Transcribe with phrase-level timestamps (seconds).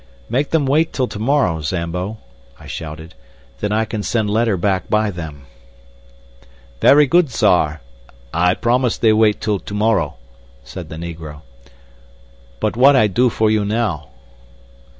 [0.29, 2.17] "Make them wait till to morrow, Zambo,"
[2.59, 3.13] I shouted;
[3.59, 5.45] "then I can send letter back by them."
[6.79, 7.81] "Very good, sarr!
[8.33, 10.15] I promise they wait till to morrow,"
[10.63, 11.41] said the negro.
[12.59, 14.09] "But what I do for you now?"